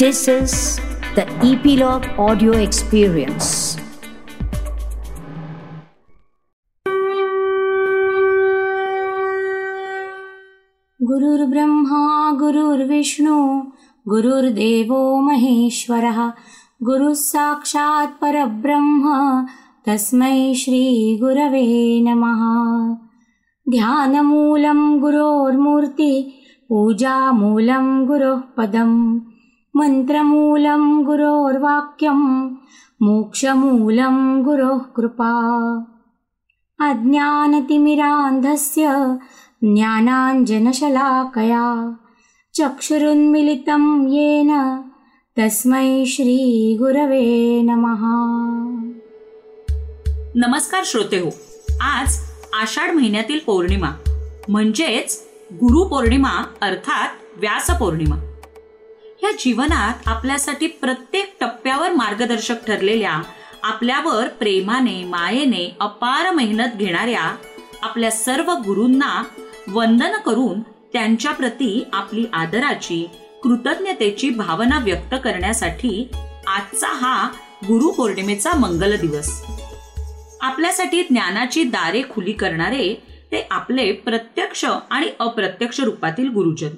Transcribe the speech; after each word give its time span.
This 0.00 0.28
is 0.28 0.80
the 1.14 1.26
Epilogue 1.44 2.06
Audio 2.18 2.52
Experience. 2.52 3.76
गुरुर्ब्रह्मा 11.00 12.02
गुरुर्विष्णू 12.40 13.36
गुरुर्देवो 14.08 15.00
महेश्वरः 15.26 16.20
गुरुः 16.88 17.14
साक्षात् 17.22 18.18
परब्रह्म 18.22 19.14
तस्मै 19.86 20.38
श्रीगुरवे 20.62 21.66
नमः 22.06 22.42
ध्यानमूलं 23.66 24.80
गुरोर्मूर्ति 25.00 26.12
पूजामूलं 26.68 27.86
गुरोः 28.06 28.40
पदम् 28.58 28.98
मन्त्रमूलं 29.75 31.03
गुरोर्वाक्यं 31.03 32.49
मोक्षमूलं 33.01 34.43
गुरोः 34.43 34.77
कृपा। 34.77 35.31
अज्ञानतिमिरान्धस्य 36.79 38.89
ज्ञानाञ्जनशलाकया 39.63 41.97
चक्षुरुन्मिलितं 42.53 44.07
येन 44.07 44.81
तस्मै 45.37 46.05
श्रीगुरवे 46.05 47.61
नमः। 47.61 48.01
नमस्कार 50.35 50.83
श्रोते 50.83 51.19
हो 51.19 51.29
आज 51.81 52.19
आषाढ 52.61 52.95
महिन्यातील 52.95 53.39
पौर्णिमा 53.45 53.89
म्हणजेच 54.49 55.27
गुरुपौर्णिमा 55.53 56.43
अर्थात 56.61 57.07
व्यास 57.37 57.79
पौर्णिमा 57.79 58.30
या 59.23 59.31
जीवनात 59.39 60.07
आपल्यासाठी 60.07 60.67
प्रत्येक 60.67 61.35
टप्प्यावर 61.39 61.91
मार्गदर्शक 61.91 62.65
ठरलेल्या 62.67 63.21
आपल्यावर 63.63 64.27
प्रेमाने 64.27 65.03
मायेने 65.03 65.75
अपार 65.79 66.33
मेहनत 66.33 66.77
घेणाऱ्या 66.77 67.35
आपल्या 67.81 68.11
सर्व 68.11 68.51
गुरूंना 68.51 69.23
वंदन 69.67 70.11
करून 70.25 70.61
त्यांच्या 70.93 71.31
प्रती 71.31 71.83
आपली 71.93 72.25
आदराची 72.33 73.05
कृतज्ञतेची 73.43 74.29
भावना 74.29 74.79
व्यक्त 74.79 75.15
करण्यासाठी 75.23 76.07
आजचा 76.47 76.87
हा 76.87 77.29
गुरु 77.67 77.91
पौर्णिमेचा 77.91 78.57
मंगल 78.59 78.95
दिवस. 78.95 79.41
आपल्यासाठी 80.41 81.03
ज्ञानाची 81.03 81.63
दारे 81.63 82.01
खुली 82.09 82.31
करणारे 82.31 82.93
ते 83.31 83.47
आपले 83.51 83.91
प्रत्यक्ष 83.91 84.65
आणि 84.89 85.07
अप्रत्यक्ष 85.19 85.79
रूपातील 85.79 86.29
गुरुजन. 86.29 86.69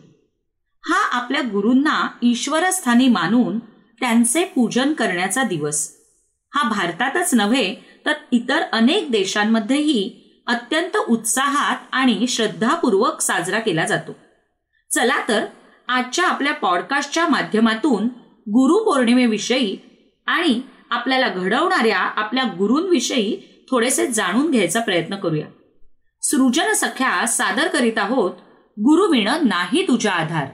हा 0.85 1.07
आपल्या 1.11 1.41
गुरूंना 1.41 2.07
ईश्वरस्थानी 2.21 3.07
मानून 3.07 3.59
त्यांचे 3.99 4.45
पूजन 4.45 4.93
करण्याचा 4.93 5.43
दिवस. 5.43 5.91
हा 6.53 6.69
भारतातच 6.69 7.33
नव्हे 7.33 7.75
तर 8.05 8.13
इतर 8.31 8.61
अनेक 8.61 9.11
देशांमध्येही 9.11 10.19
अत्यंत 10.47 10.97
उत्साहात 10.97 11.77
आणि 11.91 12.27
श्रद्धापूर्वक 12.27 13.21
साजरा 13.21 13.59
केला 13.59 13.85
जातो. 13.85 14.15
चला 14.91 15.27
तर 15.27 15.45
आजच्या 15.87 16.27
आपल्या 16.27 16.53
पॉडकास्टच्या 16.53 17.27
माध्यमातून 17.27 18.05
गुरुपौर्णिमेविषयी 18.49 19.77
आणि 20.27 20.61
आपल्याला 20.89 21.27
घडवणाऱ्या 21.27 21.99
आपल्या 21.99 22.43
गुरूंविषयी 22.43 23.41
थोडेसे 23.69 24.07
जाणून 24.07 24.51
घ्यायचा 24.51 24.79
प्रयत्न 24.79 25.15
करूया. 25.15 25.47
सृजन 26.21 26.73
सख्या 26.73 27.27
सादर 27.27 27.67
करीत 27.67 27.97
आहोत 27.97 28.31
गुरुविण 28.79 29.27
नाही 29.27 29.87
तुझा 29.87 30.11
आधार. 30.11 30.47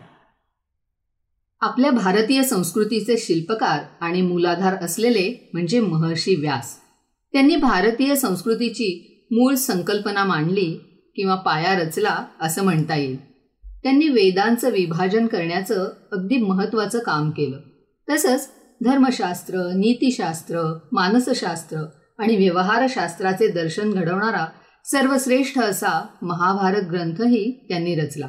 आपल्या 1.62 1.92
भारतीय 1.92 2.44
संस्कृतीचे 2.44 3.16
शिल्पकार 3.18 3.80
आणि 4.02 4.22
मूलाधार 4.22 4.76
असलेले 4.82 5.50
म्हणजे 5.54 5.80
महर्षी 5.80 6.36
व्यास. 6.36 6.76
त्यांनी 7.32 7.56
भारतीय 7.56 8.16
संस्कृतीची 8.16 9.22
मूळ 9.31 9.53
संकल्पना 9.53 10.24
मांडली 10.24 10.80
किंवा 11.16 11.36
पाया 11.36 11.80
रचला 11.80 12.25
असं 12.42 12.64
म्हणता 12.64 12.96
येईल. 12.96 13.18
त्यांनी 13.84 14.08
वेदांचं 14.08 14.69
विभाजन 14.69 15.28
करण्याचं 15.28 15.90
अगदी 16.12 16.38
महत्त्वाचं 16.38 17.00
काम 17.00 17.30
केलं. 17.30 17.58
तसंच 18.09 18.50
धर्मशास्त्र 18.86 19.58
नीतिशास्त्र 19.75 20.80
मानसशास्त्र 20.92 21.86
आणि 22.19 22.36
व्यवहारशास्त्राचे 22.36 23.48
दर्शन 23.48 23.92
घडवणारा 23.92 24.46
सर्वश्रेष्ठ 24.86 25.59
असा 25.59 26.06
महाभारत 26.22 26.84
ग्रंथही 26.92 27.66
त्यांनी 27.69 27.96
रचला. 27.96 28.28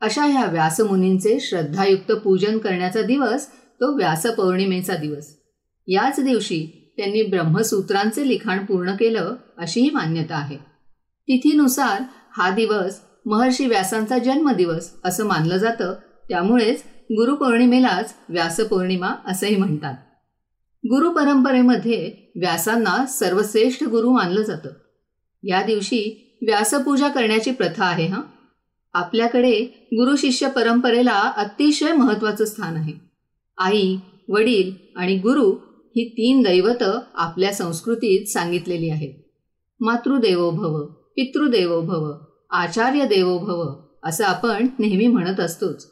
अशा 0.00 0.24
ह्या 0.24 0.44
व्यासमुनींचे 0.44 1.40
श्रद्धायुक्त 1.40 2.12
पूजन 2.12 2.58
करण्याचा 2.58 3.02
दिवस 3.02 3.46
तो 3.52 3.96
व्यासपौर्णिमेचा 3.96 4.96
दिवस. 4.96 5.36
याच 5.86 6.20
दिवशी 6.20 6.92
त्यांनी 6.96 7.22
ब्रह्मसूत्रांचे 7.22 8.28
लिखाण 8.28 8.64
पूर्ण 8.64 8.92
केलं 8.92 9.36
अशीही 9.58 9.90
मान्यता 9.90 10.36
आहे. 10.36 10.56
तिथीनुसार 11.28 12.02
हा 12.36 12.50
दिवस 12.50 13.00
महर्षी 13.26 13.66
व्यासांचा 13.66 14.18
जन्मदिवस 14.18 14.92
असं 15.04 15.26
मानलं 15.26 15.56
जातं 15.56 15.94
त्यामुळेच 16.28 16.82
गुरुपौर्णिमेलाच 17.10 18.14
व्यासपौर्णिमा 18.28 19.10
असंही 19.26 19.56
म्हणतात. 19.56 19.94
गुरु 20.84 21.10
परंपरेमध्ये 21.10 22.32
व्यासांना 22.40 23.06
सर्वश्रेष्ठ 23.06 23.82
गुरु 23.82 24.10
मानलं 24.10 24.42
जातं. 24.42 24.68
या 25.42 25.62
दिवशी 25.62 26.22
व्यासपूजा 26.42 27.08
करण्याची 27.08 27.50
प्रथा 27.50 27.84
आहे 27.84 28.06
हा? 28.06 28.20
आपल्याकडे 28.96 29.60
गुरु 29.92 30.16
शिष्य 30.16 30.48
परंपरेला 30.48 31.32
अतिशय 31.36 31.92
महत्त्वाचं 31.92 32.44
स्थान 32.44 32.76
आहे. 32.76 32.92
आई 33.58 33.96
वडील 34.28 34.72
आणि 34.96 35.16
गुरु 35.18 35.50
ही 35.96 36.08
तीन 36.08 36.42
दैवत 36.42 36.82
आपल्या 37.14 37.52
संस्कृतीत 37.52 38.26
सांगितलेली 38.26 38.90
आहेत. 38.90 39.14
मातृदेवो 39.80 40.50
भव 40.50 40.86
पितृदेवो 40.86 41.80
भव 41.80 42.12
आचार्य 42.50 43.04
देवो 43.04 43.38
भव 43.38 43.74
असं 44.04 44.24
आपण 44.24 44.66
नेहमी 44.78 45.06
म्हणत 45.06 45.40
असतोच. 45.40 45.86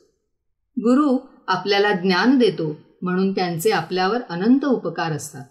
गुरु 0.78 1.18
आपल्याला 1.48 1.92
ज्ञान 1.92 2.38
देतो 2.38 2.76
म्हणून 3.02 3.32
त्यांचे 3.32 3.70
आपल्यावर 3.70 4.18
अनंत 4.30 4.64
उपकार 4.64 5.12
असतात. 5.12 5.44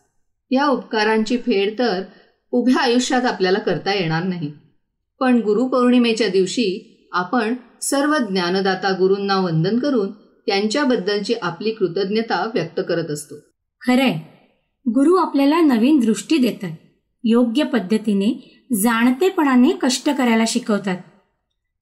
या 0.52 0.66
उपकारांची 0.66 1.38
फेड 1.38 1.80
तर 1.80 2.02
उभ्या 2.52 2.82
आयुष्यात 2.82 3.22
आपल्याला 3.22 3.60
करता 3.60 3.94
येणार 3.94 4.24
नाही. 4.24 4.52
पण 5.20 5.38
गुरुपौर्णिमेच्या 5.38 6.28
दिवशी 6.28 6.90
आपण 7.14 7.56
सर्व 7.82 8.18
ज्ञानदाता 8.18 8.92
गुरूंना 8.92 9.36
वंदन 9.36 9.80
करून 9.80 10.12
त्यांच्याबद्दलची 10.48 11.34
आपली 11.42 11.72
कृतज्ञता 11.72 12.50
व्यक्त 12.54 12.82
करत 12.90 13.12
असतो. 13.12 13.36
खरंय. 13.82 14.18
गुरु 14.88 15.16
आपल्याला 15.16 15.62
नवीन 15.62 16.00
दृष्टी 16.00 16.38
देतात. 16.38 16.72
योग्य 17.24 17.64
पद्धतीने 17.64 18.66
जाणतेपणाने 18.82 19.72
कष्ट 19.82 20.10
करायला 20.10 20.44
शिकवतात. 20.48 20.98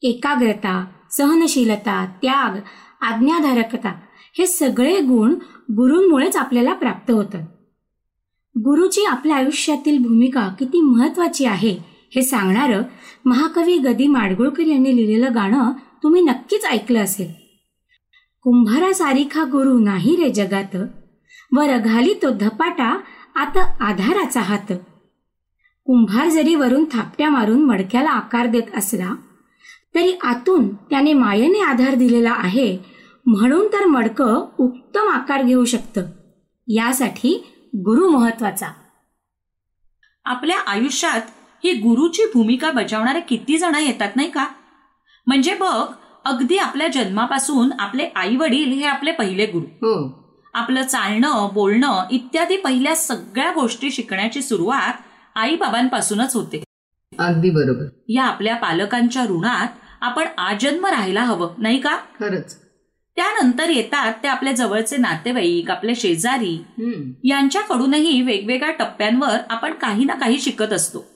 एकाग्रता 0.01 0.85
सहनशीलता 1.11 2.05
त्याग 2.21 2.59
आज्ञाधारकता 3.01 3.99
हे 4.37 4.47
सगळे 4.47 4.99
गुण 4.99 5.35
गुरूंमुळेच 5.71 6.35
आपल्याला 6.35 6.73
प्राप्त 6.73 7.11
होतात. 7.11 7.47
गुरुची 8.57 9.05
आपल्या 9.05 9.35
आयुष्यातील 9.35 9.97
भूमिका 9.97 10.47
किती 10.59 10.81
महत्वाची 10.81 11.45
आहे 11.45 11.90
हे 12.15 12.21
सांगणारं 12.21 12.81
महाकवी 13.25 13.77
गदी 13.77 14.07
माडगुळकर 14.07 14.63
यांनी 14.63 14.95
लिहिलेलं 14.95 15.35
गाणं 15.35 15.71
तुम्ही 16.03 16.21
नक्कीच 16.21 16.65
ऐकलं 16.65 16.99
असेल. 16.99 17.31
कुंभारा 18.41 18.93
सारिखा 18.93 19.43
गुरु 19.43 19.77
नाही 19.79 20.15
रे 20.15 20.29
जगात 20.29 20.75
वर 21.51 21.77
घाली 21.77 22.13
तो 22.13 22.29
धपाटा 22.29 22.97
आता 23.35 23.63
आधाराचा 23.79 24.41
हात. 24.41 24.71
कुंभार 25.87 26.29
जरी 26.29 26.55
वरून 26.55 26.85
थापट्या 26.91 27.29
मारून 27.29 27.63
मडक्याला 27.65 28.09
आकार 28.09 28.45
देत 28.45 28.75
असला 28.77 29.13
तरी 29.95 30.17
आतून 30.23 30.67
त्याने 30.75 31.13
मायेने 31.13 31.59
आधार 31.59 31.95
दिलेला 31.95 32.31
आहे 32.31 32.77
म्हणून 33.25 33.67
तर 33.67 33.85
मडकं 33.85 34.49
उत्तम 34.59 35.09
आकार 35.09 35.43
घेऊ 35.43 35.65
शकतं. 35.65 36.05
यासाठी 36.67 37.33
गुरु 37.75 38.09
महत्त्वाचा. 38.09 38.67
आपल्या 40.25 40.59
आयुष्यात 40.67 41.21
ही 41.63 41.73
गुरुची 41.73 42.23
भूमिका 42.33 42.71
बजावणारे 42.71 43.19
किती 43.19 43.57
जण 43.57 43.75
येतात 43.75 44.15
नाही 44.15 44.31
का? 44.31 44.47
म्हणजे 45.27 45.53
बघ 45.53 45.93
अगदी 46.25 46.57
आपल्या 46.57 46.87
जन्मापासून 46.87 47.71
आपले 47.79 48.09
आई 48.15 48.35
वडील 48.35 48.71
हे 48.71 48.85
आपले 48.85 49.11
पहिले 49.11 49.45
गुरु. 49.45 49.65
हो. 49.65 50.21
आपलं 50.53 50.83
चालणं 50.83 51.49
बोलणं 51.53 52.03
इत्यादी 52.11 52.57
पहिल्या 52.57 52.95
सगळ्या 52.95 53.51
गोष्टी 53.51 53.91
शिकण्याची 53.91 54.41
सुरुवात 54.41 54.93
आई 55.35 55.55
बाबांपासूनच 55.55 56.35
होते. 56.35 56.63
अगदी 57.19 57.49
बरोबर. 57.49 57.85
या 58.09 58.23
आपल्या 58.23 58.55
पालकांच्या 58.55 59.25
ऋणात 59.25 59.67
आपण 60.01 60.27
आजन्म 60.37 60.85
राहायला 60.85 61.23
हवं 61.23 61.53
नाही 61.57 61.79
का? 61.79 61.97
खरंच. 62.19 62.55
त्यानंतर 63.15 63.69
येतात 63.69 64.13
ते 64.23 64.27
आपले 64.27 64.53
जवळचे 64.53 64.97
नातेवाईक 64.97 65.71
आपले 65.71 65.95
शेजारी. 65.95 66.63
यांच्याकडूनही 67.23 68.21
वेगवेगळ्या 68.21 68.71
टप्प्यांवर 68.71 69.37
आपण 69.49 69.73
काही 69.73 70.05
ना 70.05 70.13
काही 70.13 70.39
शिकत 70.39 70.73
असतो. 70.73 71.10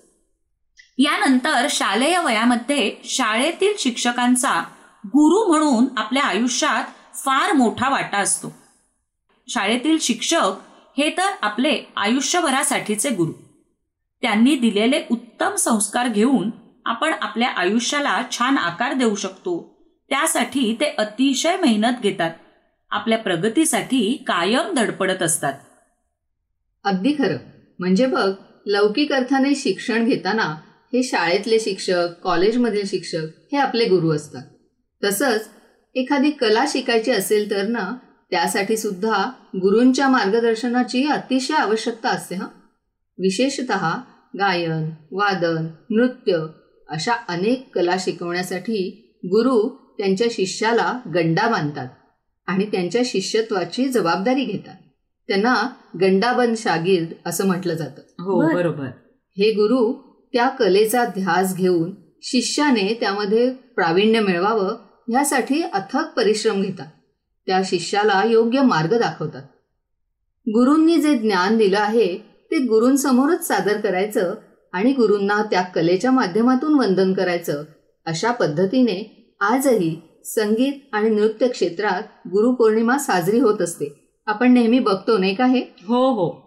यानंतर 0.98 1.68
शालेय 1.70 2.20
वयामध्ये 2.20 2.96
शाळेतील 3.04 3.74
शिक्षकांचा 3.80 4.64
गुरु 5.06 5.52
म्हणून 5.52 5.86
आपल्या 5.98 6.24
आयुष्यात 6.24 6.84
फार 7.18 7.52
मोठा 7.52 7.90
वाटा 7.90 8.18
असतो. 8.18 8.54
शाळेतील 9.48 9.98
शिक्षक 10.02 10.52
हे 10.98 11.10
तर 11.10 11.32
आपले 11.42 11.82
आयुष्यभरासाठीचे 11.98 13.10
गुरु. 13.10 13.32
त्यांनी 14.22 14.56
दिलेले 14.56 15.04
उत्तम 15.12 15.56
संस्कार 15.56 16.08
घेऊन 16.08 16.50
आपण 16.86 17.14
आपल्या 17.22 17.50
आयुष्याला 17.50 18.24
छान 18.32 18.58
आकार 18.58 18.94
देऊ 18.94 19.16
शकतो. 19.16 19.76
त्यासाठी 20.10 20.78
ते 20.80 20.96
अतिशय 20.98 21.58
मेहनत 21.58 22.02
घेतात. 22.04 22.32
आपल्या 22.92 23.18
प्रगतीसाठी 23.18 24.24
कायम 24.28 24.74
धडपडत 24.74 25.24
असतात. 25.24 25.54
अगदी 26.84 27.14
खरं. 27.14 27.38
म्हणजे 27.80 28.06
बघ 28.06 28.34
लौकिक 28.66 29.12
अर्थाने 29.12 29.56
शिक्षण 29.56 30.06
घेताना 30.06 30.56
हे 30.96 31.04
शाळेतले 31.04 31.60
शिक्षक 31.60 32.08
कॉलेजमधील 32.24 32.86
शिक्षक 32.86 33.28
हे 33.52 33.58
आपले 33.58 33.86
गुरु 33.86 34.12
असतात. 34.12 34.42
तसंच 35.04 35.48
एखादी 35.96 36.30
कला 36.30 36.66
शिकायची 36.68 37.12
असेल 37.12 37.52
तर 37.52 37.68
ना 37.68 37.96
त्यासाठी 38.32 38.78
सुद्धा 38.78 39.32
गुरूंच्या 39.56 40.10
मार्गदर्शनाची 40.10 41.08
अतिशय 41.08 41.54
आवश्यकता 41.54 42.10
असते 42.10 42.36
हां. 42.36 42.48
विशेषत 43.20 43.72
गायन 44.40 44.90
वादन 45.12 45.68
नृत्य 45.90 46.46
अशा 46.90 47.14
अनेक 47.28 47.76
कला 47.76 47.96
शिकवण्यासाठी 48.00 49.12
गुरु 49.26 49.70
त्यांच्या 49.70 50.28
शिष्याला 50.32 51.00
गंडा 51.16 51.48
बांधतात 51.48 51.88
आणि 52.48 52.66
त्यांच्या 52.66 53.02
शिष्यत्वाची 53.06 53.86
जबाबदारी 53.86 54.44
घेतात. 54.44 54.76
त्यांना 55.28 55.70
गंडाबंद 56.02 56.56
शागिर्द 56.58 57.08
असं 57.26 57.48
म्हटलं 57.48 57.74
जातं. 57.74 58.02
हो 58.02 58.48
बर. 58.48 58.54
बरोबर. 58.54 58.88
हे 59.38 59.52
गुरु 59.52 59.94
त्या 60.36 60.50
कलेचा 60.50 61.06
ध्यास 61.06 61.56
घेऊन 61.56 61.96
शिष्याने 62.22 62.98
त्यामध्ये 63.00 63.52
प्रावीण्य 63.52 64.20
मिळवावं 64.20 64.78
ह्यासाठी 65.08 65.62
अथक 65.62 66.06
परिश्रम 66.18 66.62
घेतात. 66.62 66.88
त्या 67.46 67.62
शिष्याला 67.66 68.24
योग्य 68.26 68.62
मार्ग 68.62 69.00
दाखवतात. 69.00 69.42
गुरूंनी 70.48 71.02
जे 71.02 71.18
ज्ञान 71.18 71.58
दिलं 71.58 71.80
आहे 71.80 72.18
ते 72.52 72.58
गुरूंसमोरच 72.58 73.48
सादर 73.48 73.82
करायचं 73.82 74.36
आणि 74.74 74.92
गुरूंना 74.92 75.44
त्या 75.44 75.62
कलेच्या 75.62 76.12
माध्यमातून 76.12 76.80
वंदन 76.80 77.14
करायचं 77.14 77.64
अशा 78.06 78.32
पद्धतीने 78.32 79.32
आजही 79.42 80.02
संगीत 80.26 80.74
आणि 80.92 81.10
नृत्य 81.10 81.48
क्षेत्रात 81.48 82.02
गुरुपौर्णिमा 82.28 82.98
साजरी 82.98 83.40
होत 83.40 83.62
असते. 83.62 84.20
आपण 84.26 84.54
नेहमी 84.54 84.80
बघतो 84.80 85.18
नाही 85.18 85.36
का 85.36 85.46
हे? 85.46 85.60
हो 85.60 86.12
हो. 86.12 86.45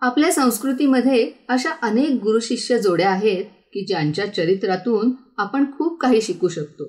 आपल्या 0.00 0.32
संस्कृतीमध्ये 0.32 1.32
अशा 1.48 1.70
अनेक 1.82 2.10
गुरुशिष्य 2.10 2.78
जोड्या 2.78 3.10
आहेत 3.10 3.44
की 3.44 3.84
ज्यांच्या 3.84 4.34
चरित्रातून 4.34 5.12
आपण 5.38 5.64
खूप 5.64 6.00
काही 6.00 6.22
शिकू 6.22 6.48
शकतो. 6.48 6.84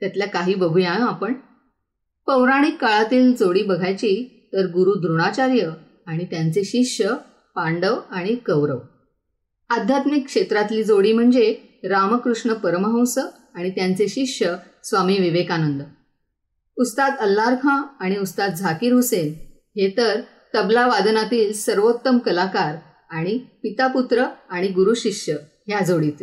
त्यातल्या 0.00 0.26
काही 0.26 0.54
बघूया 0.54 0.92
आपण. 0.92 1.32
पौराणिक 2.26 2.80
काळातील 2.80 3.36
जोडी 3.36 3.62
बघायची 3.62 4.48
तर 4.52 4.66
गुरु 4.66 4.94
द्रोणाचार्य 4.94 5.70
आणि 6.06 6.24
त्यांचे 6.24 6.64
शिष्य 6.64 7.10
पांडव 7.54 8.00
आणि 8.10 8.34
कौरव. 8.34 8.78
आध्यात्मिक 9.70 10.26
क्षेत्रातली 10.26 10.84
जोडी 10.84 11.12
म्हणजे 11.12 11.56
रामकृष्ण 11.84 12.52
परमहंस 12.52 13.18
आणि 13.54 13.70
त्यांचे 13.70 14.08
शिष्य 14.08 14.56
स्वामी 14.84 15.18
विवेकानंद. 15.18 15.82
उस्ताद 16.76 17.14
अल्लार 17.20 17.54
खां 17.54 17.82
आणि 18.00 18.16
उस्ताद 18.16 18.54
झाकीर 18.54 18.92
हुसेन 18.92 19.32
हे 19.76 19.94
तर 19.96 20.20
तबला 20.54 20.86
वादनातील 20.86 21.52
सर्वोत्तम 21.52 22.18
कलाकार 22.18 22.76
आणि 23.10 23.38
पितापुत्र 23.38 24.24
आणि 24.50 24.68
गुरु 24.68 24.94
शिष्य 24.94 25.36
ह्या 25.66 25.80
जोडीत. 25.84 26.22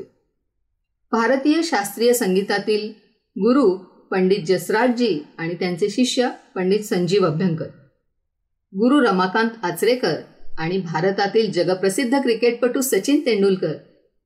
भारतीय 1.11 1.61
शास्त्रीय 1.63 2.13
संगीतातील 2.13 2.89
गुरु 3.37 3.77
पंडित 4.11 4.43
जसराजजी 4.47 5.21
आणि 5.37 5.53
त्यांचे 5.53 5.89
शिष्य 5.89 6.29
पंडित 6.55 6.79
संजीव 6.79 7.25
अभ्यंकर. 7.25 7.65
गुरु 8.73 9.01
रमाकांत 9.01 9.49
आचरेकर 9.63 10.15
आणि 10.57 10.77
भारतातील 10.77 11.51
जगप्रसिद्ध 11.51 12.21
क्रिकेटपटू 12.21 12.81
सचिन 12.81 13.25
तेंडुलकर 13.25 13.73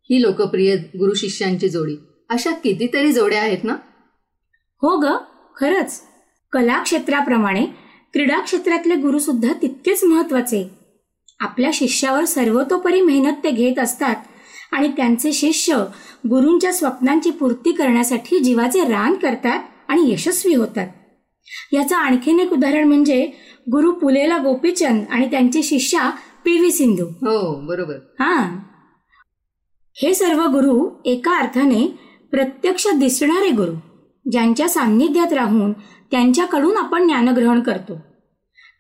ही 0.10 0.22
लोकप्रिय 0.22 0.76
गुरु 0.76 1.14
शिष्यांची 1.14 1.70
जोडी. 1.70 1.96
अशा 2.30 2.52
कितीतरी 2.52 3.12
जोड्या 3.12 3.42
आहेत 3.42 3.64
ना? 3.64 3.74
हो 4.82 5.00
ग 5.00 5.06
खरंच. 5.56 6.02
कला 6.52 6.84
क्षेत्राप्रमाणे 6.84 7.66
क्रीडा 8.14 8.40
क्षेत्रातले 8.40 8.96
गुरु 8.96 9.20
सुद्धा 9.20 9.54
तितकेच 9.62 10.04
महत्त्वाचे. 10.04 10.70
आपल्या 11.40 11.70
शिष्यावर 11.74 12.26
सर्वतोपरी 12.26 13.02
मेहनत 13.02 13.36
ते 13.44 13.52
घेत 13.52 13.80
असतात 13.80 14.16
आणि 14.72 14.88
त्यांचे 14.88 15.34
शिष्य 15.34 15.86
गुरूंच्या 16.30 16.74
स्वप्नांची 16.74 17.30
पूर्ती 17.30 17.72
करण्यासाठी 17.72 18.40
जीवाचे 18.40 18.82
रान 18.82 19.14
करतात 19.14 19.60
आणि 19.88 20.12
यशस्वी 20.12 20.54
होतात. 20.54 20.88
याचं 21.74 21.96
आणखीन 21.96 22.40
एक 22.40 22.54
उदाहरण 22.54 22.88
म्हणजे 22.88 23.26
गुरु 23.72 23.92
पुलेला 23.92 24.38
गोपीचंद 24.38 25.04
आणि 25.10 25.32
त्यांची 25.32 25.64
शिष्या 25.64 26.10
पी 26.46 26.58
व्ही 26.58 26.72
सिंधू. 26.72 27.06
हो 27.06 27.56
बरोबर. 27.56 27.96
हा. 27.96 28.60
हे 29.96 30.14
सर्व 30.14 30.44
गुरु 30.44 30.90
एका 31.06 31.38
अर्थाने 31.38 32.00
प्रत्यक्ष 32.32 32.88
दिसणारे 32.88 33.50
गुरु 33.50 33.74
ज्यांच्या 34.32 34.70
सान्निध्यात 34.70 35.34
राहून 35.34 35.74
त्यांच्याकडून 36.14 36.78
आपण 36.78 37.06
ज्ञानग्रहण 37.06 37.62
करतो. 37.62 37.98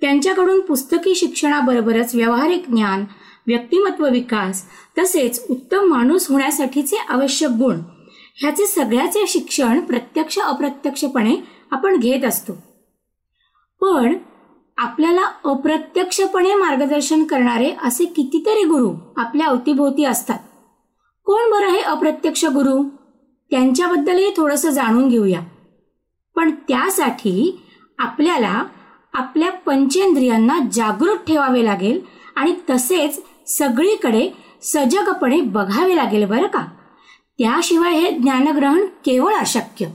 त्यांच्याकडून 0.01 0.59
पुस्तकी 0.59 1.15
शिक्षणाबरोबरच 1.15 2.15
व्यावहारिक 2.15 2.69
ज्ञान 2.69 3.05
व्यक्तिमत्व 3.47 4.09
विकास 4.09 4.65
तसेच 4.97 5.45
उत्तम 5.49 5.79
माणूस 5.79 6.31
होण्यासाठीचे 6.31 6.95
आवश्यक 7.09 7.49
गुण 7.49 7.79
ह्याचे 8.35 8.67
सगळ्याचे 8.67 9.27
शिक्षण 9.27 9.79
प्रत्यक्ष 9.79 10.39
अप्रत्यक्षपणे 10.39 11.35
आपण 11.71 11.97
घेत 11.97 12.23
असतो. 12.25 12.53
पण 13.81 14.17
आपल्याला 14.77 15.31
अप्रत्यक्षपणे 15.45 16.55
मार्गदर्शन 16.55 17.23
करणारे 17.23 17.71
असे 17.83 18.05
कितीतरी 18.05 18.63
गुरु 18.63 18.91
आपल्या 19.17 19.47
अवतीभोवती 19.47 20.05
असतात. 20.05 20.39
कोण 21.25 21.51
बरं 21.51 21.69
हे 21.69 21.81
अप्रत्यक्ष 21.81 22.45
गुरु? 22.45 22.83
त्यांच्याबद्दलही 23.51 24.33
थोडंसं 24.37 24.69
जाणून 24.69 25.09
घेऊया. 25.09 25.39
पण 26.35 26.51
त्यासाठी 26.51 27.63
आपल्याला 27.99 28.63
आपल्या 29.13 29.51
पंचेंद्रियांना 29.51 30.59
जागृत 30.73 31.17
ठेवावे 31.17 31.65
लागेल 31.65 32.01
आणि 32.35 32.55
तसेच 32.69 33.23
सगळीकडे 33.47 34.29
सजगपणे 34.61 35.41
बघावे 35.41 35.95
लागेल 35.95 36.25
बरं 36.25 36.47
का? 36.47 36.65
त्याशिवाय 37.37 37.91
हे 37.91 38.11
ज्ञानग्रहण 38.11 38.85
केवळ 38.85 39.33
अशक्य. 39.33 39.85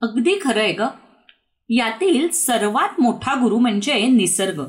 अगदी 0.00 0.38
खरं 0.44 0.60
आहे 0.60 0.72
ग. 0.72 0.82
यातील 1.68 2.28
सर्वात 2.28 3.00
मोठा 3.00 3.34
गुरु 3.34 3.58
म्हणजे 3.58 4.06
निसर्ग. 4.06 4.62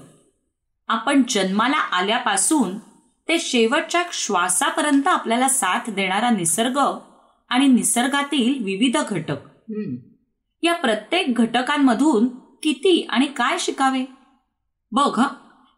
आपण 0.88 1.24
जन्माला 1.30 1.78
आल्यापासून 1.78 2.78
ते 3.28 3.39
शेवटच्या 3.39 4.04
श्वासापर्यंत 4.13 5.08
आपल्याला 5.08 5.48
साथ 5.48 5.89
देणारा 5.89 6.30
निसर्ग 6.30 6.80
आणि 7.50 7.68
निसर्गातील 7.68 8.63
विविध 8.63 8.98
घटक. 9.10 9.38
या 10.63 10.74
प्रत्येक 10.74 11.34
घटकांमधून 11.34 12.28
किती 12.63 13.08
आणि 13.10 13.25
काय 13.25 13.58
शिकावे? 13.60 14.06
बघ 14.92 15.22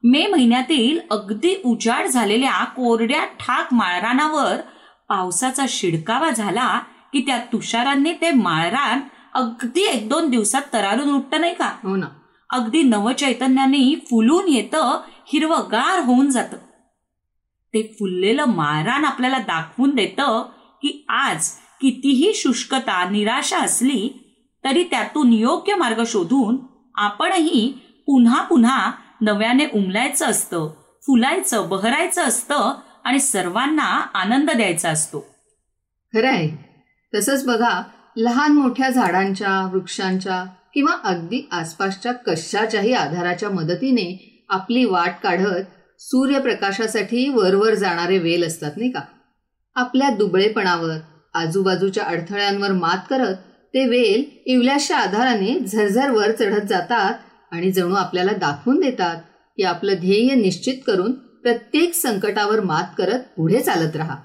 मे 0.04 0.28
महिन्यातील 0.28 1.00
अगदी 1.12 1.62
उजाड 1.66 2.06
झालेल्या 2.06 2.64
कोरड्या 2.64 3.26
ठाक 3.26 3.74
माळरानावर 3.74 4.56
पावसाचा 5.10 5.66
शिडकावा 5.70 6.30
झाला 6.30 6.80
की 7.14 7.22
त्या 7.22 7.38
तुषारांनी 7.38 8.14
ते 8.14 8.32
माळरान 8.32 9.00
अगदी 9.34 9.82
एक 9.82 10.10
दोन 10.10 10.30
दिवसात 10.30 10.62
तरारून 10.74 11.16
उठतं 11.16 11.42
नाही 11.42 11.54
का? 11.54 11.66
हो 11.66 11.96
ना. 11.96 12.06
अगदी 12.50 12.84
नवचैतन्याने 12.84 13.96
फुलून 13.96 14.48
येतं 14.48 15.02
हिरवगार 15.28 16.04
होऊन 16.04 16.30
जातं. 16.30 16.58
ते 17.74 17.96
फुललेलं 18.00 18.46
माळरान 18.46 19.06
आपल्याला 19.06 19.38
दाखवून 19.38 19.90
देतं 19.90 20.44
की 20.82 21.06
आज 21.10 21.50
कितीही 21.82 22.34
शुष्कता 22.34 23.10
निराशा 23.10 23.60
असली 23.60 24.21
तरी 24.64 24.84
त्यातून 24.84 25.34
योग्य 25.34 25.76
मार्ग 25.76 26.04
शोधून 26.08 26.58
आपणही 26.96 27.72
पुन्हा 28.08 28.42
पुन्हा 28.42 28.92
नव्याने 29.22 29.66
उमलायचं 29.74 30.26
असतं 30.26 30.70
फुलायचं 31.08 31.70
बहरायचं 31.70 32.24
असतं 32.24 32.74
आणि 33.04 33.20
सर्वांना 33.20 33.84
आनंद 34.14 34.52
द्यायचा 34.52 34.90
असतो. 34.90 35.20
खरं 36.14 36.28
आहे 36.28 36.50
तसंच 37.14 37.46
बघा 37.46 37.82
लहान 38.18 38.52
मोठ्या 38.52 38.90
झाडांच्या 38.90 39.70
वृक्षांच्या 39.74 40.44
किंवा 40.74 40.94
अगदी 41.04 41.48
आसपासच्या 41.52 42.12
कशाच्याही 42.12 42.94
आधाराच्या 42.94 43.50
मदतीने 43.50 44.28
आपली 44.50 44.86
वाट 44.86 45.14
काढत 45.24 45.64
सूर्यप्रकाशासाठी 46.00 47.30
वरवर 47.30 47.74
जाणारे 47.74 48.18
वेल 48.18 48.48
असतात 48.48 48.72
नाही 48.78 48.92
का? 48.92 49.00
आपल्या 49.76 50.10
दुबळेपणावर 50.10 50.98
आजूबाजूच्या 51.34 52.04
अडथळ्यांवर 52.04 52.72
मात 52.72 52.98
करत 53.10 53.36
ते 53.74 53.86
वेल 53.86 54.24
इवल्याशा 54.46 54.98
आधाराने 54.98 55.60
झरझर 55.60 56.12
वर 56.12 56.32
चढत 56.32 56.66
जातात 56.70 57.14
आणि 57.52 57.72
जणू 57.72 57.96
आपल्याला 57.96 58.32
दाखवून 58.32 58.80
देतात 58.80 59.22
की 59.58 59.64
आपलं 59.64 59.94
ध्येय 60.00 60.34
निश्चित 60.36 60.78
करून 60.88 61.12
प्रत्येक 61.44 61.94
संकटावर 61.94 62.60
मात 62.60 62.94
करत 62.98 63.20
पुढे 63.38 63.60
चालत 63.60 63.96
राहा. 63.96 64.16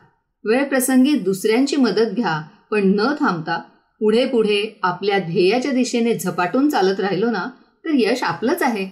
वेळ 0.45 0.65
प्रसंगी 0.65 1.15
दुसऱ्यांची 1.19 1.77
मदत 1.77 2.13
घ्या 2.13 2.41
पण 2.71 2.93
न 2.97 3.15
थांबता 3.21 3.59
पुढे 4.01 4.25
पुढे 4.27 4.79
आपल्या 4.83 5.19
ध्येयाच्या 5.19 5.73
दिशेने 5.73 6.15
झपाटून 6.15 6.69
चालत 6.69 7.01
राहिलो 7.01 7.31
ना 7.31 7.45
तर 7.85 7.91
यश 7.95 8.23
आपलंच 8.23 8.63
आहे. 8.63 8.89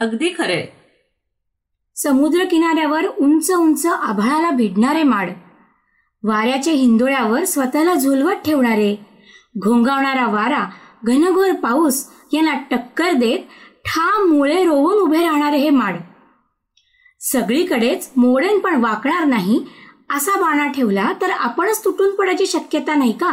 अगदी 0.00 0.32
खरे 0.38 0.64
समुद्र 1.96 2.44
किनाऱ्यावर 2.44 3.06
उंच 3.06 3.50
उंच 3.50 3.86
आभाळाला 3.86 4.50
भिडणारे 4.50 5.02
माड 5.02 5.30
वाऱ्याच्या 6.22 6.72
हिंदोळ्यावर 6.72 7.44
स्वतःला 7.44 7.94
झुलवत 7.94 8.44
ठेवणारे 8.44 8.94
घोंगावणारा 9.58 10.26
वारा 10.26 10.64
घनघोर 11.04 11.52
पाऊस 11.52 12.08
यांना 12.32 12.54
टक्कर 12.70 13.12
देत 13.12 13.38
ठाम 13.84 14.28
मुळे 14.28 14.64
रोवून 14.64 14.94
उभे 14.94 15.24
राहणारे 15.24 15.56
हे 15.56 15.70
माड 15.70 15.96
सगळीकडेच 17.20 18.10
मोडेन 18.16 18.58
पण 18.58 18.74
वाकणार 18.74 19.24
नाही 19.24 19.64
असा 20.10 20.40
बाणा 20.40 20.66
ठेवला 20.66 21.12
तर 21.20 21.30
आपणच 21.30 21.84
तुटून 21.84 22.14
पडायची 22.14 22.46
शक्यता 22.46 22.94
नाही 22.94 23.12
का. 23.12 23.30